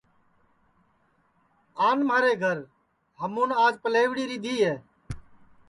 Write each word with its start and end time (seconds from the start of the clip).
آن 1.87 1.97
مھارے 2.07 2.33
گھر 2.43 2.57
ہمُون 3.21 3.49
آج 3.63 3.73
پلیوڑی 3.83 4.23
ریدھی 4.29 4.55
ہے 4.65 4.75